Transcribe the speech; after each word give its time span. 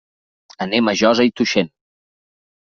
Anem 0.65 0.89
a 0.93 0.95
Josa 1.01 1.27
i 1.31 1.35
Tuixén. 1.41 1.71